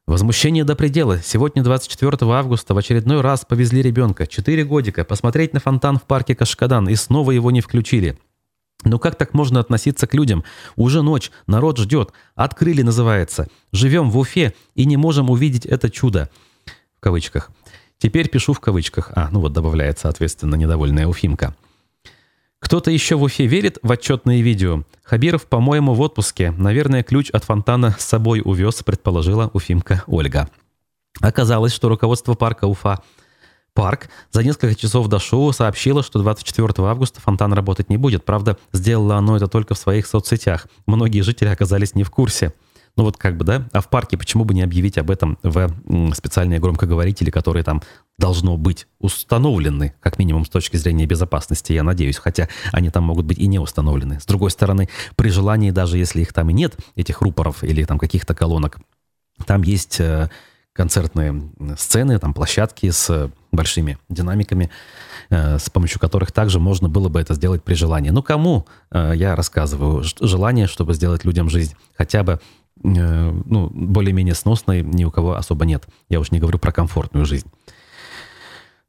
[0.07, 1.19] Возмущение до предела.
[1.23, 6.35] Сегодня, 24 августа, в очередной раз повезли ребенка, 4 годика, посмотреть на фонтан в парке
[6.35, 8.19] Кашкадан, и снова его не включили.
[8.83, 10.43] Ну как так можно относиться к людям?
[10.75, 12.11] Уже ночь, народ ждет.
[12.35, 13.47] Открыли, называется.
[13.71, 16.29] Живем в Уфе и не можем увидеть это чудо.
[16.95, 17.49] В кавычках.
[17.97, 19.11] Теперь пишу в кавычках.
[19.15, 21.55] А, ну вот добавляет, соответственно, недовольная Уфимка.
[22.65, 24.85] Кто-то еще в Уфе верит в отчетные видео?
[25.03, 26.49] Хабиров, по-моему, в отпуске.
[26.49, 30.49] Наверное, ключ от фонтана с собой увез, предположила уфимка Ольга.
[31.21, 33.03] Оказалось, что руководство парка Уфа
[33.75, 38.25] Парк за несколько часов до шоу сообщило, что 24 августа фонтан работать не будет.
[38.25, 40.65] Правда, сделало оно это только в своих соцсетях.
[40.87, 42.51] Многие жители оказались не в курсе.
[42.97, 43.67] Ну вот как бы, да?
[43.73, 45.69] А в парке почему бы не объявить об этом в
[46.15, 47.83] специальные громкоговорители, которые там
[48.17, 53.25] должно быть установлены, как минимум с точки зрения безопасности, я надеюсь, хотя они там могут
[53.25, 54.19] быть и не установлены.
[54.19, 57.99] С другой стороны, при желании, даже если их там и нет, этих рупоров или там
[57.99, 58.77] каких-то колонок,
[59.45, 60.29] там есть э,
[60.71, 64.69] концертные сцены, там площадки с большими динамиками,
[65.29, 68.11] э, с помощью которых также можно было бы это сделать при желании.
[68.11, 72.39] Ну, кому, э, я рассказываю, желание, чтобы сделать людям жизнь хотя бы
[72.77, 75.87] ну, более-менее сносной ни у кого особо нет.
[76.09, 77.49] Я уж не говорю про комфортную жизнь.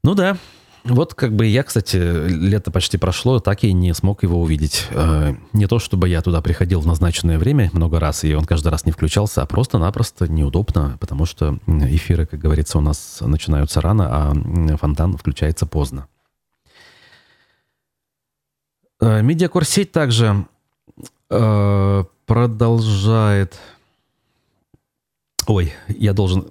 [0.07, 0.37] Ну да,
[0.85, 4.87] вот как бы я, кстати, лето почти прошло, так и не смог его увидеть.
[4.91, 8.69] Э, не то, чтобы я туда приходил в назначенное время много раз, и он каждый
[8.69, 14.07] раз не включался, а просто-напросто неудобно, потому что эфиры, как говорится, у нас начинаются рано,
[14.09, 14.33] а
[14.77, 16.07] фонтан включается поздно.
[19.01, 20.45] Э, медиакурсеть также
[22.25, 23.59] продолжает
[25.47, 26.45] Ой, я должен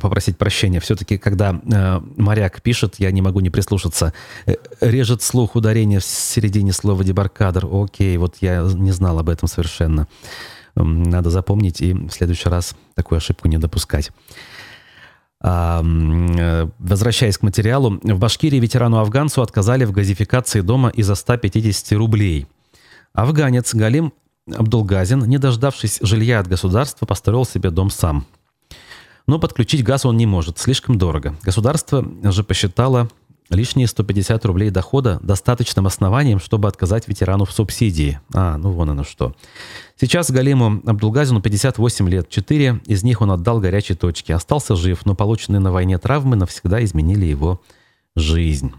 [0.00, 0.80] попросить прощения.
[0.80, 4.12] Все-таки, когда э, моряк пишет, я не могу не прислушаться.
[4.46, 7.66] Э, режет слух ударение в середине слова дебаркадр.
[7.70, 10.08] Окей, вот я не знал об этом совершенно.
[10.74, 14.10] Надо запомнить и в следующий раз такую ошибку не допускать.
[15.42, 22.46] Э, возвращаясь к материалу, в Башкирии ветерану-афганцу отказали в газификации дома из-за 150 рублей.
[23.12, 24.12] Афганец Галим
[24.52, 28.26] Абдулгазин, не дождавшись жилья от государства, построил себе дом сам.
[29.26, 31.36] Но подключить газ он не может, слишком дорого.
[31.42, 33.08] Государство же посчитало
[33.50, 38.20] лишние 150 рублей дохода достаточным основанием, чтобы отказать ветерану в субсидии.
[38.32, 39.34] А, ну вон оно что.
[40.00, 44.34] Сейчас Галиму Абдулгазину 58 лет, 4 из них он отдал горячей точке.
[44.34, 47.60] Остался жив, но полученные на войне травмы навсегда изменили его
[48.16, 48.72] жизнь.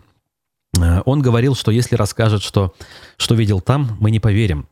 [0.79, 2.73] Э, он говорил, что если расскажет, что,
[3.17, 4.67] что видел там, мы не поверим.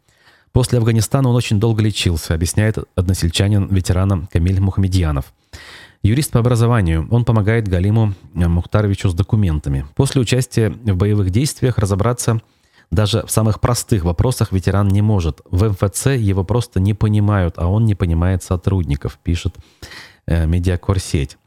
[0.53, 5.33] После Афганистана он очень долго лечился, объясняет односельчанин ветерана Камиль Мухамедьянов.
[6.03, 9.87] Юрист по образованию, он помогает Галиму Мухтаровичу с документами.
[9.95, 12.39] После участия в боевых действиях разобраться
[12.91, 15.41] даже в самых простых вопросах ветеран не может.
[15.49, 19.55] В МФЦ его просто не понимают, а он не понимает сотрудников, пишет
[20.27, 21.37] э, медиакорсеть.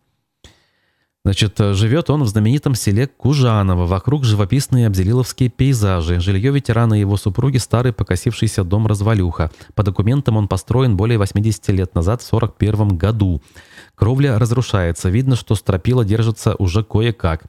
[1.26, 3.84] Значит, э, живет он в знаменитом селе Кужаново.
[3.84, 6.20] Вокруг живописные обзелиловские пейзажи.
[6.20, 9.50] Жилье ветерана и его супруги– старый покосившийся дом-развалюха.
[9.74, 13.42] По документам он построен более 80 лет назад, в 1941 году.
[13.96, 15.08] Кровля разрушается.
[15.08, 17.46] Видно, что стропила держится уже кое-как.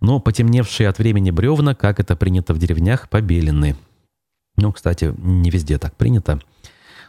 [0.00, 3.76] Но потемневшие от времени бревна, как это принято в деревнях, побелены.
[4.56, 6.40] Ну, кстати, не везде так принято.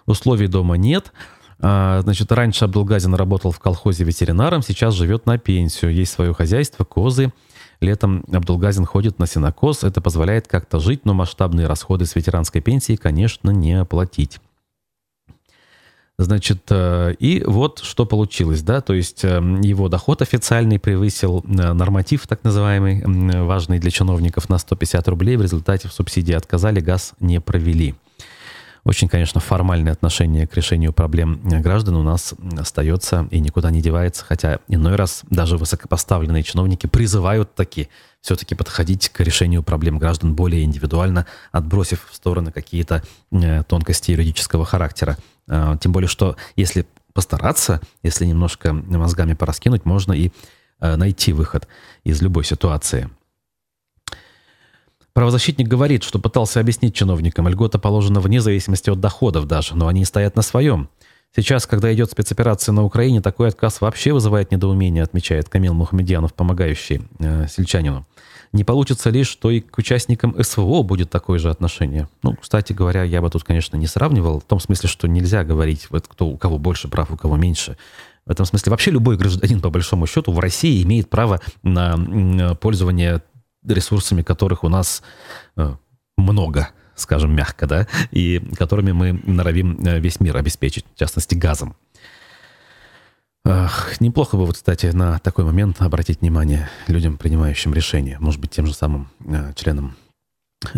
[0.06, 1.14] Условий дома нет–
[1.62, 5.94] значит, раньше Абдулгазин работал в колхозе ветеринаром, сейчас живет на пенсию.
[5.94, 7.32] Есть свое хозяйство, козы.
[7.82, 9.84] Летом Абдулгазин ходит на сенокос.
[9.84, 14.40] Это позволяет как-то жить, но масштабные расходы с ветеранской пенсии, конечно, не оплатить.
[16.20, 21.74] Значит, э, и вот что получилось, да, то есть э, его доход официальный превысил э,
[21.74, 23.02] норматив, так называемый,
[23.44, 25.36] важный для чиновников, на 150 рублей.
[25.36, 27.96] В результате в субсидии отказали, газ не провели.
[28.84, 34.26] Очень, конечно, формальное отношение к решению проблем граждан у нас остается и никуда не девается,
[34.26, 37.90] хотя иной раз даже высокопоставленные чиновники призывают таки
[38.22, 44.66] все-таки подходить к решению проблем граждан более индивидуально, отбросив в стороны какие-то э, тонкости юридического
[44.66, 45.18] характера.
[45.48, 50.32] Э, тем более, что если постараться, если немножко мозгами пораскинуть, можно и
[50.80, 51.68] э, найти выход
[52.04, 53.10] из любой ситуации–
[55.14, 60.06] Правозащитник говорит, что пытался объяснить чиновникам, льгота положена вне зависимости от доходов даже, но они
[60.06, 60.90] стоят на своем.
[61.34, 67.04] Сейчас, когда идет спецоперация на Украине, такой отказ вообще вызывает недоумение, отмечает Камил Мухамедьянов, помогающий
[67.20, 68.06] э, сельчанину.
[68.52, 72.10] Не получится лишь, что и к участникам СВО будет такое же отношение.
[72.22, 75.88] Ну, кстати говоря, я бы тут, конечно, не сравнивал, в том смысле, что нельзя говорить,
[75.90, 77.78] вот, кто, у кого больше прав, у кого меньше.
[78.26, 83.22] В этом смысле вообще любой гражданин, по большому счету, в России имеет право на пользование
[83.66, 85.02] ресурсами которых у нас
[85.56, 85.76] э,
[86.18, 91.76] много, скажем мягко, да, и которыми мы норовим э, весь мир обеспечить, в частности, газом.
[93.44, 98.52] Ах, неплохо бы, вот, кстати, на такой момент обратить внимание людям, принимающим решения, может быть,
[98.52, 99.96] тем же самым э, членам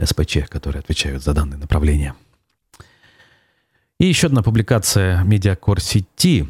[0.02, 2.15] СПЧ, которые отвечают за данное направление.
[4.00, 6.50] И еще одна публикация Медиакор сети.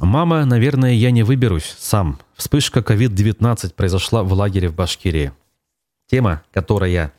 [0.00, 2.20] «Мама, наверное, я не выберусь сам.
[2.34, 5.32] Вспышка COVID-19 произошла в лагере в Башкирии.
[6.08, 7.12] Тема, которая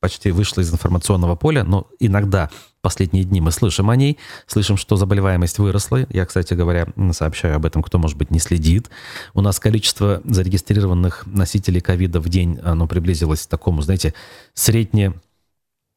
[0.00, 4.96] почти вышла из информационного поля, но иногда последние дни мы слышим о ней, слышим, что
[4.96, 6.06] заболеваемость выросла.
[6.08, 8.90] Я, кстати говоря, сообщаю об этом, кто, может быть, не следит.
[9.34, 14.14] У нас количество зарегистрированных носителей ковида в день, оно приблизилось к такому, знаете,
[14.54, 15.12] средне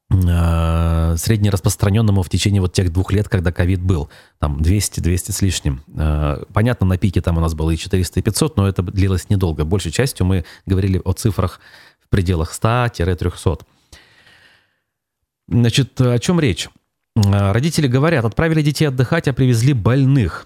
[0.09, 4.09] э, среднераспространенному в течение вот тех двух лет, когда ковид был.
[4.39, 5.81] Там 200, 200 с лишним.
[5.95, 9.29] Э, понятно, на пике там у нас было и 400, и 500, но это длилось
[9.29, 9.63] недолго.
[9.63, 11.61] Большей частью мы говорили о цифрах
[12.13, 13.61] пределах 100-300.
[15.47, 16.69] Значит, о чем речь?
[17.15, 20.45] Родители говорят, отправили детей отдыхать, а привезли больных.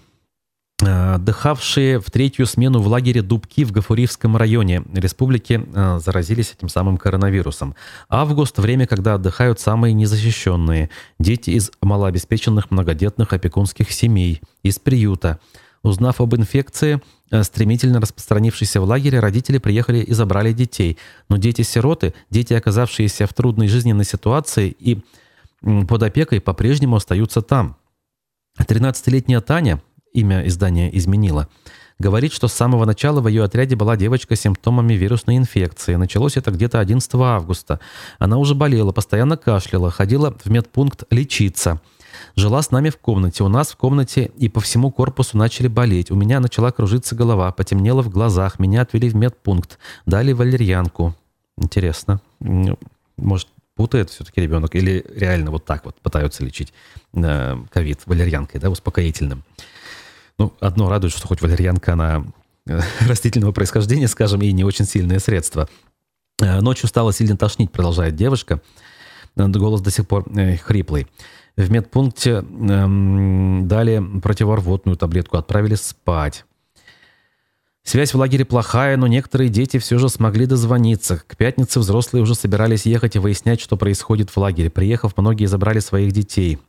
[0.80, 6.96] Отдыхавшие в третью смену в лагере Дубки в Гафуривском районе республики э, заразились этим самым
[6.96, 7.74] коронавирусом.
[8.08, 10.88] Август– время, когда отдыхают самые незащищенные.
[11.18, 15.40] Дети из малообеспеченных многодетных опекунских семей, из приюта.
[15.88, 20.98] Узнав об инфекции, э, стремительно распространившейся в лагере, родители приехали и забрали детей.
[21.30, 25.02] Но дети-сироты, дети, оказавшиеся в трудной жизненной ситуации и
[25.62, 27.76] под опекой, по-прежнему остаются там.
[28.60, 29.80] 13-летняя Таня,
[30.12, 31.48] имя издания изменила,
[31.98, 35.94] говорит, что с самого начала в ее отряде была девочка с симптомами вирусной инфекции.
[35.94, 37.80] Началось это где-то 11 августа.
[38.18, 41.80] Она уже болела, постоянно кашляла, ходила в медпункт лечиться–
[42.36, 43.44] Жила с нами в комнате.
[43.44, 46.10] У нас в комнате и по всему корпусу начали болеть.
[46.10, 48.58] У меня начала кружиться голова, потемнело в глазах.
[48.58, 49.78] Меня отвели в медпункт.
[50.06, 51.14] Дали валерьянку.
[51.56, 52.20] Интересно.
[53.16, 54.74] Может, путает все-таки ребенок?
[54.74, 56.72] Или реально вот так вот пытаются лечить
[57.14, 59.44] э, ковид валерьянкой, да, успокоительным?
[60.38, 62.24] Ну, одно радует, что хоть валерьянка, она
[63.08, 65.68] растительного происхождения, скажем, и не очень сильные средства.
[66.40, 68.60] Ночью стало сильно тошнить, продолжает девушка.
[69.34, 70.24] Голос до сих пор
[70.64, 71.06] хриплый.
[71.58, 76.44] В медпункте эм, дали противорвотную таблетку, отправили спать.
[77.82, 81.20] Связь в лагере плохая, но некоторые дети все же смогли дозвониться.
[81.26, 84.70] К пятнице взрослые уже собирались ехать и выяснять, что происходит в лагере.
[84.70, 86.60] Приехав, многие забрали своих детей.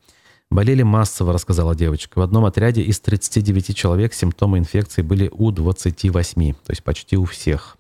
[0.49, 2.17] Болели массово, рассказала девочка.
[2.17, 7.25] В одном отряде из 39 человек симптомы инфекции были у 28, то есть почти у
[7.25, 7.77] всех.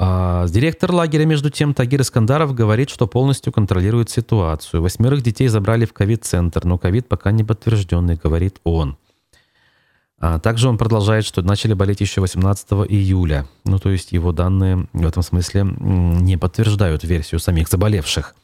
[0.00, 4.80] А директор лагеря, между тем, Тагир Искандаров говорит, что полностью контролирует ситуацию.
[4.80, 8.96] Восьмерых детей забрали в ковид-центр, но ковид пока не подтвержденный, говорит он.
[10.20, 13.46] А также он продолжает, что начали болеть еще 18 июля.
[13.64, 18.36] Ну, то есть его данные в этом смысле не подтверждают версию самих заболевших.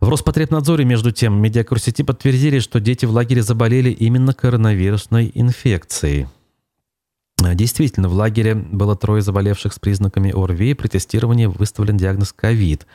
[0.00, 6.26] В Роспотребнадзоре, между тем, медиакурсети подтвердили, что дети в лагере заболели именно коронавирусной инфекцией.
[7.44, 10.74] А, действительно, в лагере было трое заболевших с признаками ОРВИ.
[10.74, 12.86] При тестировании выставлен диагноз ковид.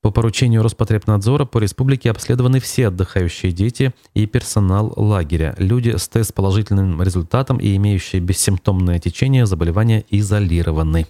[0.00, 5.54] По поручению Роспотребнадзора по республике обследованы все отдыхающие дети и персонал лагеря.
[5.58, 11.06] Люди с тест-положительным результатом и имеющие бессимптомное течение заболевания изолированы.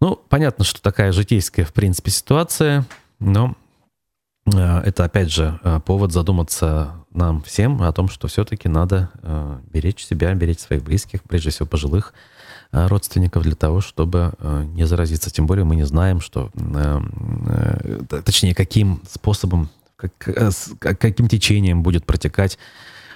[0.00, 2.84] Ну, понятно, что такая житейская, в принципе, ситуация,
[3.20, 3.54] но
[4.52, 9.58] Э, это, опять же, э, повод задуматься нам всем о том, что все-таки надо э,
[9.72, 12.12] беречь себя, беречь своих близких, прежде всего пожилых
[12.72, 14.32] родственников для того, чтобы
[14.74, 15.30] не заразиться.
[15.30, 16.50] Тем более мы не знаем, что,
[18.24, 20.12] точнее, каким способом, как,
[20.80, 22.58] каким течением будет протекать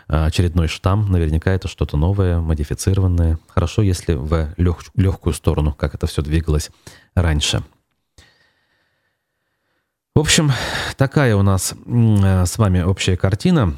[0.07, 1.11] очередной штамм.
[1.11, 3.41] Наверняка это что-то новое, модифицированное.
[3.49, 6.71] Хорошо, если в лег, легкую сторону, как это все двигалось
[7.17, 7.65] раньше.
[10.15, 10.53] В общем,
[10.97, 13.77] такая у нас э, с вами общая картина.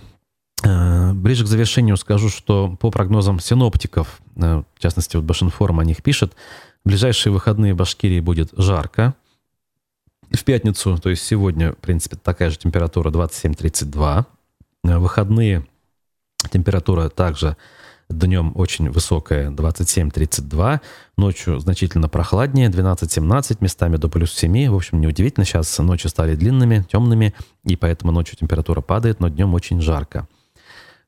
[0.62, 5.84] Э, ближе к завершению скажу, что по прогнозам синоптиков, э, в частности, вот Башинформ о
[5.84, 6.34] них пишет,
[6.84, 9.14] в ближайшие выходные в Башкирии будет жарко.
[10.30, 14.24] В пятницу, то есть сегодня, в принципе, такая же температура 27-32.
[14.82, 15.66] Выходные
[16.50, 17.56] температура также
[18.10, 20.80] Днем очень высокая 27-32,
[21.16, 24.68] ночью значительно прохладнее 12-17, местами до плюс 7.
[24.68, 29.54] В общем, неудивительно, сейчас ночи стали длинными, темными, и поэтому ночью температура падает, но днем
[29.54, 30.26] очень жарко.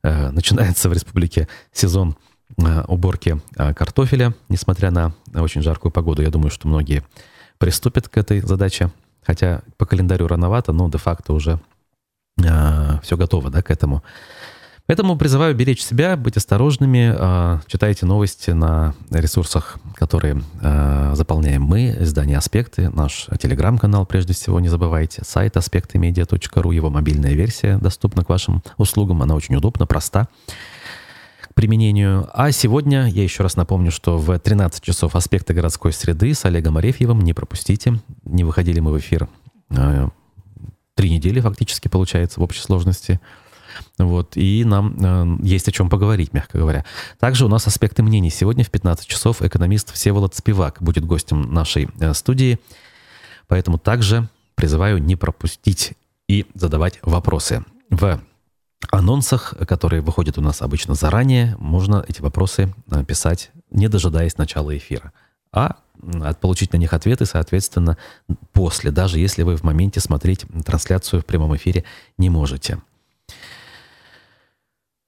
[0.05, 2.17] Э, начинается в республике сезон
[2.59, 6.23] э, уборки э, картофеля, несмотря на очень жаркую погоду.
[6.23, 7.05] Я думаю, что многие
[7.59, 8.91] приступят к этой задаче,
[9.23, 11.61] хотя по календарю рановато, но де-факто уже
[12.37, 14.03] все готово да, к этому.
[14.93, 17.15] Поэтому призываю беречь себя, быть осторожными.
[17.17, 24.61] А, читайте новости на ресурсах, которые а, заполняем мы, издание «Аспекты», наш телеграм-канал, прежде всего,
[24.61, 30.29] не забывайте, сайт аспектымедиа.ру, его мобильная версия доступна к вашим услугам, она очень удобна, проста
[31.41, 32.29] к применению.
[32.35, 36.77] А сегодня, я еще раз напомню, что в 13 часов «Аспекты городской среды» с Олегом
[36.77, 37.99] Арефьевым не пропустите.
[38.27, 39.27] Не выходили мы в эфир
[39.71, 40.11] а,
[40.97, 43.19] три недели фактически, получается, в общей сложности–
[43.99, 46.85] вот, и нам э, есть о чем поговорить, мягко говоря.
[47.19, 48.31] Также у нас аспекты мнений.
[48.31, 52.59] Сегодня в 15 часов экономист Всеволод Спивак будет гостем нашей э, студии.
[53.49, 55.93] Поэтому также призываю не пропустить
[56.29, 57.65] и задавать вопросы.
[57.91, 58.21] В
[58.91, 62.75] анонсах, которые выходят у нас обычно заранее, можно эти вопросы
[63.07, 65.13] писать, не дожидаясь начала эфира,
[65.53, 65.77] а
[66.41, 67.97] получить на них ответы, соответственно,
[68.53, 71.85] после, даже если вы в моменте смотреть трансляцию в прямом эфире
[72.19, 72.81] не можете.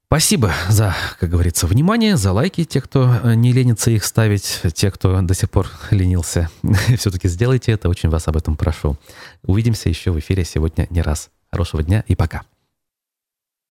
[0.07, 4.91] Спасибо за, как говорится, внимание, за лайки, те, кто э, не ленится их ставить, те,
[4.91, 6.51] кто до сих пор ленился.
[6.97, 8.97] Все-таки сделайте это, очень вас об этом прошу.
[9.43, 11.31] Увидимся еще в эфире сегодня не раз.
[11.51, 12.43] Хорошего дня и пока.